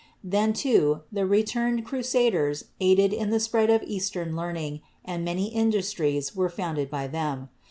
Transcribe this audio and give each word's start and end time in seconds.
Then, 0.23 0.51
too, 0.53 1.01
the 1.11 1.27
returned 1.27 1.85
crusaders 1.85 2.65
aided 2.79 3.13
in 3.13 3.29
the 3.29 3.39
spread 3.39 3.69
of 3.69 3.83
Eastern 3.83 4.35
learning 4.35 4.81
and 5.05 5.23
many 5.23 5.49
industries 5.49 6.35
were 6.35 6.49
founded 6.49 6.89
by 6.89 7.05
them. 7.05 7.49